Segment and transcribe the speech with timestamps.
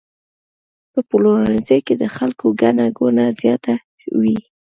[0.91, 3.73] په پلورنځي کې د خلکو ګڼه ګوڼه زیاته
[4.19, 4.37] وي.